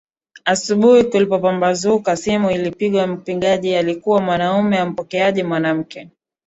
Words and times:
Asubuhi 0.45 1.03
kulipopambazuka 1.03 2.15
simu 2.17 2.51
ilipigwa 2.51 3.07
mpigaji 3.07 3.75
alikuwa 3.75 4.21
mwanaume 4.21 4.83
mpokeaji 4.83 5.43
mwanamke 5.43 6.09